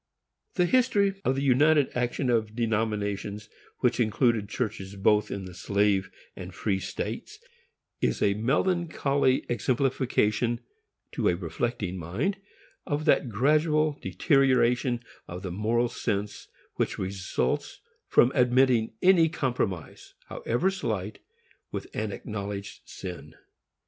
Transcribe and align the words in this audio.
The 0.55 0.65
history 0.65 1.21
of 1.23 1.35
the 1.35 1.43
united 1.43 1.91
action 1.95 2.31
of 2.31 2.55
denominations 2.55 3.49
which 3.81 3.99
included 3.99 4.49
churches 4.49 4.95
both 4.95 5.29
in 5.29 5.45
the 5.45 5.53
slave 5.53 6.09
and 6.35 6.51
free 6.55 6.79
states 6.79 7.37
is 8.01 8.19
a 8.19 8.33
melancholy 8.33 9.45
exemplification, 9.47 10.61
to 11.11 11.29
a 11.29 11.35
reflecting 11.35 11.99
mind, 11.99 12.37
of 12.87 13.05
that 13.05 13.29
gradual 13.29 13.95
deterioration 14.01 15.03
of 15.27 15.43
the 15.43 15.51
moral 15.51 15.87
sense 15.87 16.47
which 16.77 16.97
results 16.97 17.79
from 18.07 18.31
admitting 18.33 18.93
any 19.03 19.29
compromise, 19.29 20.15
however 20.29 20.71
slight, 20.71 21.19
with 21.71 21.85
an 21.93 22.11
acknowledged 22.11 22.89
sin. 22.89 23.35